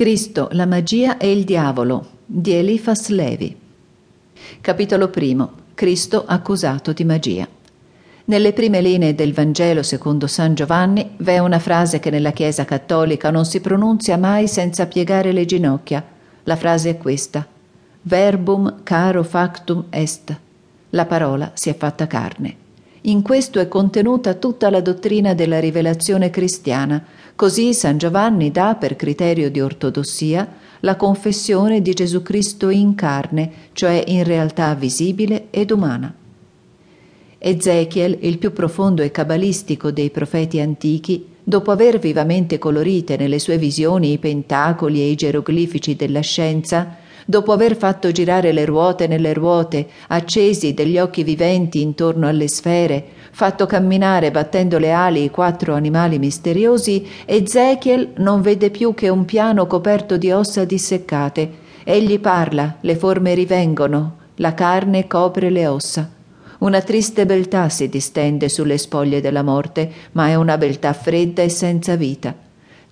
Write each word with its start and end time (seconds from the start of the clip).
Cristo, 0.00 0.48
la 0.52 0.64
magia 0.64 1.18
e 1.18 1.30
il 1.30 1.44
diavolo 1.44 2.12
di 2.24 2.54
Elifas 2.54 3.08
Levi. 3.08 3.54
Capitolo 4.62 5.10
primo. 5.10 5.52
Cristo 5.74 6.24
accusato 6.26 6.94
di 6.94 7.04
magia. 7.04 7.46
Nelle 8.24 8.54
prime 8.54 8.80
linee 8.80 9.14
del 9.14 9.34
Vangelo 9.34 9.82
secondo 9.82 10.26
San 10.26 10.54
Giovanni 10.54 11.16
v'è 11.18 11.36
una 11.36 11.58
frase 11.58 12.00
che 12.00 12.08
nella 12.08 12.30
Chiesa 12.30 12.64
cattolica 12.64 13.30
non 13.30 13.44
si 13.44 13.60
pronunzia 13.60 14.16
mai 14.16 14.48
senza 14.48 14.86
piegare 14.86 15.32
le 15.32 15.44
ginocchia. 15.44 16.02
La 16.44 16.56
frase 16.56 16.88
è 16.88 16.96
questa: 16.96 17.46
Verbum 18.00 18.80
caro 18.82 19.22
factum 19.22 19.84
est. 19.90 20.34
La 20.88 21.04
parola 21.04 21.50
si 21.52 21.68
è 21.68 21.76
fatta 21.76 22.06
carne. 22.06 22.56
In 23.04 23.22
questo 23.22 23.60
è 23.60 23.66
contenuta 23.66 24.34
tutta 24.34 24.68
la 24.68 24.82
dottrina 24.82 25.32
della 25.32 25.58
rivelazione 25.58 26.28
cristiana. 26.28 27.02
Così 27.34 27.72
San 27.72 27.96
Giovanni 27.96 28.50
dà, 28.50 28.74
per 28.74 28.94
criterio 28.94 29.50
di 29.50 29.58
ortodossia, 29.58 30.46
la 30.80 30.96
confessione 30.96 31.80
di 31.80 31.94
Gesù 31.94 32.20
Cristo 32.22 32.68
in 32.68 32.94
carne, 32.94 33.50
cioè 33.72 34.04
in 34.06 34.24
realtà 34.24 34.74
visibile 34.74 35.46
ed 35.48 35.70
umana. 35.70 36.14
Ezechiel, 37.38 38.18
il 38.20 38.36
più 38.36 38.52
profondo 38.52 39.00
e 39.00 39.10
cabalistico 39.10 39.90
dei 39.90 40.10
profeti 40.10 40.60
antichi, 40.60 41.26
dopo 41.42 41.70
aver 41.70 41.98
vivamente 41.98 42.58
colorite 42.58 43.16
nelle 43.16 43.38
sue 43.38 43.56
visioni 43.56 44.12
i 44.12 44.18
pentacoli 44.18 45.00
e 45.00 45.08
i 45.08 45.14
geroglifici 45.14 45.96
della 45.96 46.20
scienza, 46.20 46.98
dopo 47.30 47.52
aver 47.52 47.76
fatto 47.76 48.10
girare 48.10 48.50
le 48.52 48.64
ruote 48.64 49.06
nelle 49.06 49.32
ruote, 49.32 49.86
accesi 50.08 50.74
degli 50.74 50.98
occhi 50.98 51.22
viventi 51.22 51.80
intorno 51.80 52.26
alle 52.26 52.48
sfere, 52.48 53.02
fatto 53.30 53.66
camminare 53.66 54.32
battendo 54.32 54.78
le 54.78 54.90
ali 54.90 55.22
i 55.22 55.30
quattro 55.30 55.74
animali 55.74 56.18
misteriosi, 56.18 57.06
Ezechiel 57.24 58.14
non 58.16 58.42
vede 58.42 58.70
più 58.70 58.92
che 58.94 59.08
un 59.08 59.24
piano 59.24 59.68
coperto 59.68 60.16
di 60.16 60.32
ossa 60.32 60.64
disseccate. 60.64 61.68
Egli 61.84 62.18
parla, 62.18 62.76
le 62.80 62.96
forme 62.96 63.32
rivengono, 63.34 64.16
la 64.34 64.52
carne 64.52 65.06
copre 65.06 65.50
le 65.50 65.66
ossa. 65.68 66.10
Una 66.58 66.82
triste 66.82 67.24
beltà 67.26 67.68
si 67.68 67.88
distende 67.88 68.48
sulle 68.48 68.76
spoglie 68.76 69.20
della 69.20 69.42
morte, 69.42 69.90
ma 70.12 70.26
è 70.26 70.34
una 70.34 70.58
beltà 70.58 70.92
fredda 70.92 71.42
e 71.42 71.48
senza 71.48 71.94
vita. 71.94 72.34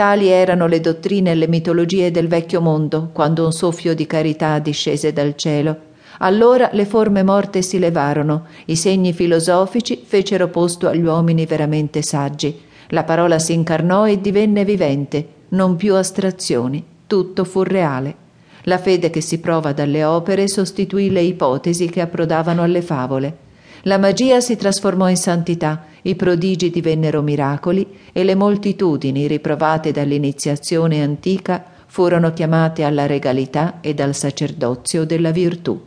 Tali 0.00 0.28
erano 0.28 0.66
le 0.66 0.80
dottrine 0.80 1.32
e 1.32 1.34
le 1.34 1.46
mitologie 1.46 2.10
del 2.10 2.26
vecchio 2.26 2.62
mondo, 2.62 3.10
quando 3.12 3.44
un 3.44 3.52
soffio 3.52 3.94
di 3.94 4.06
carità 4.06 4.58
discese 4.58 5.12
dal 5.12 5.34
cielo. 5.36 5.76
Allora 6.20 6.70
le 6.72 6.86
forme 6.86 7.22
morte 7.22 7.60
si 7.60 7.78
levarono, 7.78 8.46
i 8.64 8.76
segni 8.76 9.12
filosofici 9.12 10.00
fecero 10.02 10.48
posto 10.48 10.88
agli 10.88 11.02
uomini 11.02 11.44
veramente 11.44 12.00
saggi. 12.00 12.58
La 12.88 13.04
parola 13.04 13.38
si 13.38 13.52
incarnò 13.52 14.08
e 14.08 14.22
divenne 14.22 14.64
vivente, 14.64 15.26
non 15.48 15.76
più 15.76 15.94
astrazioni, 15.94 16.82
tutto 17.06 17.44
fu 17.44 17.62
reale. 17.62 18.14
La 18.62 18.78
fede 18.78 19.10
che 19.10 19.20
si 19.20 19.38
prova 19.38 19.74
dalle 19.74 20.02
opere 20.02 20.48
sostituì 20.48 21.10
le 21.10 21.20
ipotesi 21.20 21.90
che 21.90 22.00
approdavano 22.00 22.62
alle 22.62 22.80
favole. 22.80 23.36
La 23.84 23.96
magia 23.96 24.40
si 24.40 24.56
trasformò 24.56 25.08
in 25.08 25.16
santità, 25.16 25.84
i 26.02 26.14
prodigi 26.14 26.70
divennero 26.70 27.22
miracoli 27.22 27.86
e 28.12 28.24
le 28.24 28.34
moltitudini 28.34 29.26
riprovate 29.26 29.90
dall'iniziazione 29.90 31.02
antica 31.02 31.64
furono 31.86 32.32
chiamate 32.32 32.84
alla 32.84 33.06
regalità 33.06 33.80
e 33.80 33.94
al 33.98 34.14
sacerdozio 34.14 35.04
della 35.04 35.30
virtù. 35.30 35.80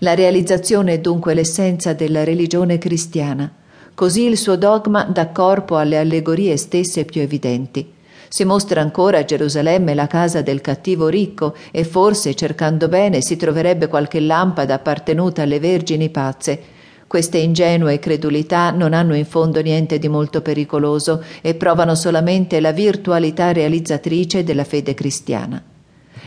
La 0.00 0.14
realizzazione 0.14 0.94
è 0.94 0.98
dunque 0.98 1.34
l'essenza 1.34 1.94
della 1.94 2.22
religione 2.22 2.78
cristiana. 2.78 3.50
Così 3.94 4.24
il 4.24 4.36
suo 4.36 4.56
dogma 4.56 5.04
dà 5.04 5.28
corpo 5.28 5.76
alle 5.76 5.98
allegorie 5.98 6.56
stesse 6.56 7.04
più 7.04 7.22
evidenti. 7.22 7.98
Si 8.32 8.44
mostra 8.44 8.80
ancora 8.80 9.18
a 9.18 9.24
Gerusalemme 9.24 9.92
la 9.92 10.06
casa 10.06 10.40
del 10.40 10.60
cattivo 10.60 11.08
ricco 11.08 11.56
e 11.72 11.82
forse, 11.82 12.36
cercando 12.36 12.86
bene, 12.86 13.22
si 13.22 13.34
troverebbe 13.34 13.88
qualche 13.88 14.20
lampada 14.20 14.74
appartenuta 14.74 15.42
alle 15.42 15.58
vergini 15.58 16.10
pazze. 16.10 16.62
Queste 17.08 17.38
ingenue 17.38 17.98
credulità 17.98 18.70
non 18.70 18.92
hanno 18.92 19.16
in 19.16 19.24
fondo 19.24 19.60
niente 19.60 19.98
di 19.98 20.06
molto 20.06 20.42
pericoloso 20.42 21.24
e 21.40 21.56
provano 21.56 21.96
solamente 21.96 22.60
la 22.60 22.70
virtualità 22.70 23.50
realizzatrice 23.50 24.44
della 24.44 24.62
fede 24.62 24.94
cristiana. 24.94 25.60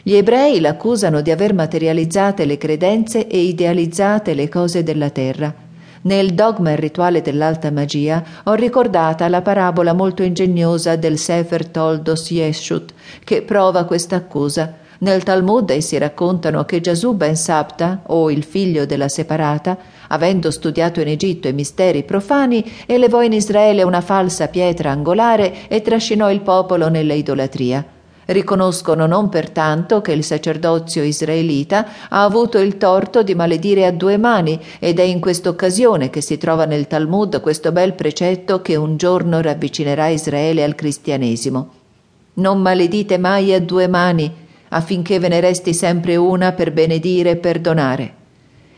Gli 0.03 0.15
ebrei 0.15 0.59
l'accusano 0.59 1.21
di 1.21 1.31
aver 1.31 1.53
materializzate 1.53 2.43
le 2.43 2.57
credenze 2.57 3.27
e 3.27 3.39
idealizzate 3.39 4.33
le 4.33 4.49
cose 4.49 4.83
della 4.83 5.09
terra. 5.09 5.55
Nel 6.05 6.33
dogma 6.33 6.71
e 6.71 6.75
rituale 6.75 7.21
dell'alta 7.21 7.71
magia 7.71 8.21
ho 8.43 8.53
ricordata 8.55 9.29
la 9.29 9.41
parabola 9.41 9.93
molto 9.93 10.21
ingegnosa 10.21 10.97
del 10.97 11.17
Sefer 11.17 11.67
Toldos 11.67 12.29
Yeshut 12.29 12.93
che 13.23 13.41
prova 13.43 13.85
questa 13.85 14.17
accusa. 14.17 14.81
Nel 14.99 15.23
Talmud 15.23 15.69
essi 15.69 15.97
raccontano 15.97 16.65
che 16.65 16.81
Gesù 16.81 17.13
ben 17.13 17.37
Sabta, 17.37 18.01
o 18.07 18.29
il 18.29 18.43
figlio 18.43 18.85
della 18.85 19.07
separata, 19.07 19.77
avendo 20.09 20.51
studiato 20.51 20.99
in 20.99 21.07
Egitto 21.07 21.47
i 21.47 21.53
misteri 21.53 22.03
profani, 22.03 22.69
elevò 22.85 23.21
in 23.21 23.33
Israele 23.33 23.83
una 23.83 24.01
falsa 24.01 24.47
pietra 24.49 24.91
angolare 24.91 25.67
e 25.69 25.81
trascinò 25.81 26.29
il 26.29 26.41
popolo 26.41 26.89
nella 26.89 27.13
idolatria. 27.13 27.92
Riconoscono 28.25 29.05
non 29.05 29.27
pertanto 29.27 30.01
che 30.01 30.13
il 30.13 30.23
sacerdozio 30.23 31.03
israelita 31.03 31.85
ha 32.09 32.23
avuto 32.23 32.57
il 32.59 32.77
torto 32.77 33.21
di 33.21 33.35
maledire 33.35 33.85
a 33.85 33.91
due 33.91 34.17
mani 34.17 34.57
ed 34.79 34.99
è 34.99 35.03
in 35.03 35.19
questa 35.19 35.49
occasione 35.49 36.09
che 36.09 36.21
si 36.21 36.37
trova 36.37 36.65
nel 36.65 36.87
Talmud 36.87 37.41
questo 37.41 37.73
bel 37.73 37.93
precetto 37.93 38.61
che 38.61 38.77
un 38.77 38.95
giorno 38.95 39.41
ravvicinerà 39.41 40.07
Israele 40.07 40.63
al 40.63 40.75
cristianesimo. 40.75 41.71
Non 42.35 42.61
maledite 42.61 43.17
mai 43.17 43.53
a 43.53 43.59
due 43.59 43.87
mani, 43.87 44.31
affinché 44.69 45.19
ve 45.19 45.27
ne 45.27 45.39
resti 45.41 45.73
sempre 45.73 46.15
una 46.15 46.53
per 46.53 46.71
benedire 46.71 47.31
e 47.31 47.35
perdonare. 47.35 48.13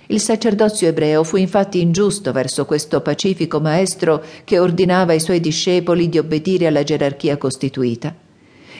Il 0.08 0.20
sacerdozio 0.20 0.88
ebreo 0.88 1.24
fu 1.24 1.38
infatti 1.38 1.82
ingiusto 1.82 2.32
verso 2.32 2.66
questo 2.66 3.02
pacifico 3.02 3.60
maestro 3.60 4.24
che 4.44 4.60
ordinava 4.60 5.14
ai 5.14 5.20
suoi 5.20 5.40
discepoli 5.40 6.10
di 6.10 6.18
obbedire 6.18 6.68
alla 6.68 6.84
gerarchia 6.84 7.38
costituita. 7.38 8.25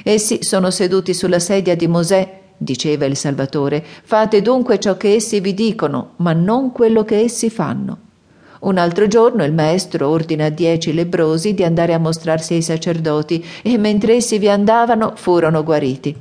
Essi 0.08 0.44
sono 0.44 0.70
seduti 0.70 1.16
sulla 1.16 1.40
sedia 1.40 1.76
di 1.76 1.88
Mosè, 1.88 2.42
diceva 2.56 3.06
il 3.06 3.18
Salvatore. 3.18 3.84
Fate 4.04 4.44
dunque 4.44 4.78
ciò 4.78 4.98
che 4.98 5.16
essi 5.16 5.40
vi 5.40 5.56
dicono, 5.56 6.12
ma 6.18 6.32
non 6.32 6.72
quello 6.72 7.04
che 7.04 7.22
essi 7.22 7.50
fanno. 7.50 7.98
Un 8.60 8.78
altro 8.78 9.08
giorno 9.08 9.44
il 9.44 9.52
maestro 9.52 10.10
ordina 10.10 10.46
a 10.46 10.50
dieci 10.50 10.94
lebrosi 10.94 11.56
di 11.56 11.64
andare 11.64 11.96
a 11.96 11.98
mostrarsi 11.98 12.54
ai 12.54 12.62
sacerdoti 12.62 13.44
e 13.64 13.80
mentre 13.80 14.18
essi 14.18 14.38
vi 14.38 14.48
andavano 14.48 15.14
furono 15.16 15.64
guariti. 15.64 16.16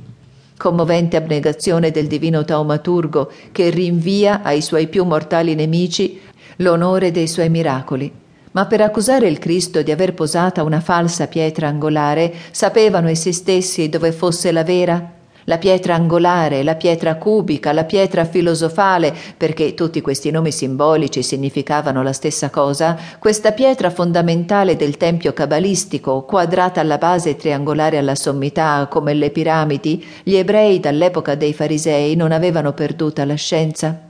Commovente 0.57 1.15
abnegazione 1.15 1.91
del 1.91 2.07
divino 2.07 2.43
taumaturgo 2.43 3.31
che 3.51 3.69
rinvia 3.69 4.41
ai 4.41 4.63
suoi 4.63 4.87
più 4.87 5.05
mortali 5.05 5.53
nemici 5.53 6.19
l'onore 6.57 7.11
dei 7.11 7.27
suoi 7.27 7.49
miracoli 7.51 8.23
ma 8.55 8.65
per 8.65 8.79
accusare 8.79 9.27
il 9.27 9.37
Cristo 9.37 9.81
di 9.81 9.91
aver 9.91 10.13
posata 10.13 10.63
una 10.63 10.79
falsa 10.79 11.27
pietra 11.27 11.67
angolare, 11.67 12.33
sapevano 12.51 13.09
essi 13.09 13.33
stessi 13.33 13.89
dove 13.89 14.13
fosse 14.13 14.53
la 14.53 14.63
vera? 14.63 15.11
La 15.47 15.57
pietra 15.57 15.93
angolare, 15.93 16.63
la 16.63 16.75
pietra 16.75 17.17
cubica, 17.17 17.73
la 17.73 17.83
pietra 17.83 18.23
filosofale, 18.23 19.13
perché 19.35 19.73
tutti 19.73 19.99
questi 20.01 20.31
nomi 20.31 20.53
simbolici 20.53 21.21
significavano 21.21 22.01
la 22.01 22.13
stessa 22.13 22.49
cosa, 22.49 22.97
questa 23.19 23.51
pietra 23.51 23.89
fondamentale 23.89 24.77
del 24.77 24.95
tempio 24.95 25.33
cabalistico, 25.33 26.23
quadrata 26.23 26.79
alla 26.79 26.97
base 26.97 27.31
e 27.31 27.35
triangolare 27.35 27.97
alla 27.97 28.15
sommità, 28.15 28.87
come 28.89 29.13
le 29.13 29.31
piramidi, 29.31 30.03
gli 30.23 30.35
ebrei 30.35 30.79
dall'epoca 30.79 31.35
dei 31.35 31.53
farisei 31.53 32.15
non 32.15 32.31
avevano 32.31 32.71
perduta 32.71 33.25
la 33.25 33.35
scienza? 33.35 34.04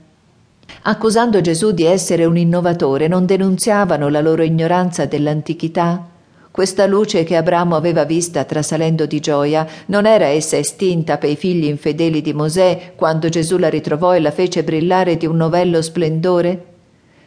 Accusando 0.82 1.40
Gesù 1.40 1.72
di 1.72 1.84
essere 1.84 2.24
un 2.24 2.36
innovatore, 2.36 3.08
non 3.08 3.26
denunziavano 3.26 4.08
la 4.08 4.20
loro 4.20 4.42
ignoranza 4.42 5.06
dell'antichità? 5.06 6.08
Questa 6.56 6.86
luce 6.86 7.22
che 7.22 7.36
Abramo 7.36 7.76
aveva 7.76 8.04
vista 8.04 8.44
trasalendo 8.44 9.04
di 9.04 9.20
gioia, 9.20 9.66
non 9.86 10.06
era 10.06 10.24
essa 10.24 10.56
estinta 10.56 11.18
per 11.18 11.28
i 11.28 11.36
figli 11.36 11.66
infedeli 11.66 12.22
di 12.22 12.32
Mosè 12.32 12.92
quando 12.96 13.28
Gesù 13.28 13.58
la 13.58 13.68
ritrovò 13.68 14.14
e 14.14 14.20
la 14.20 14.30
fece 14.30 14.64
brillare 14.64 15.18
di 15.18 15.26
un 15.26 15.36
novello 15.36 15.82
splendore? 15.82 16.64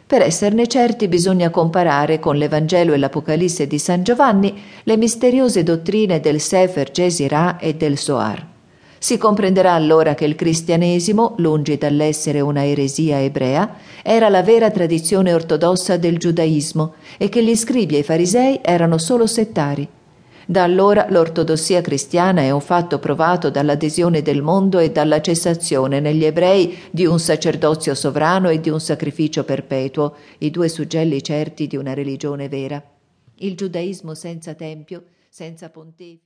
Per 0.04 0.22
esserne 0.22 0.66
certi 0.66 1.06
bisogna 1.06 1.50
comparare 1.50 2.18
con 2.18 2.34
l'Evangelo 2.34 2.92
e 2.92 2.98
l'Apocalisse 2.98 3.68
di 3.68 3.78
San 3.78 4.02
Giovanni 4.02 4.60
le 4.82 4.96
misteriose 4.96 5.62
dottrine 5.62 6.18
del 6.18 6.40
Sefer 6.40 6.90
Gesirà 6.90 7.58
e 7.58 7.74
del 7.76 7.96
Soar. 7.96 8.49
Si 9.02 9.16
comprenderà 9.16 9.72
allora 9.72 10.14
che 10.14 10.26
il 10.26 10.34
cristianesimo, 10.34 11.32
lungi 11.38 11.78
dall'essere 11.78 12.42
una 12.42 12.66
eresia 12.66 13.18
ebrea, 13.18 13.76
era 14.02 14.28
la 14.28 14.42
vera 14.42 14.70
tradizione 14.70 15.32
ortodossa 15.32 15.96
del 15.96 16.18
giudaismo 16.18 16.92
e 17.16 17.30
che 17.30 17.42
gli 17.42 17.56
scribi 17.56 17.94
e 17.94 18.00
i 18.00 18.02
farisei 18.02 18.60
erano 18.62 18.98
solo 18.98 19.26
settari. 19.26 19.88
Da 20.44 20.64
allora 20.64 21.06
l'ortodossia 21.08 21.80
cristiana 21.80 22.42
è 22.42 22.50
un 22.50 22.60
fatto 22.60 22.98
provato 22.98 23.48
dall'adesione 23.48 24.20
del 24.20 24.42
mondo 24.42 24.78
e 24.78 24.90
dalla 24.90 25.22
cessazione 25.22 25.98
negli 25.98 26.26
ebrei 26.26 26.76
di 26.90 27.06
un 27.06 27.18
sacerdozio 27.18 27.94
sovrano 27.94 28.50
e 28.50 28.60
di 28.60 28.68
un 28.68 28.80
sacrificio 28.80 29.44
perpetuo, 29.44 30.14
i 30.40 30.50
due 30.50 30.68
suggelli 30.68 31.22
certi 31.22 31.66
di 31.66 31.76
una 31.76 31.94
religione 31.94 32.50
vera. 32.50 32.82
Il 33.36 33.56
giudaismo 33.56 34.12
senza 34.12 34.52
tempio, 34.52 35.04
senza 35.30 35.70
pontefice. 35.70 36.18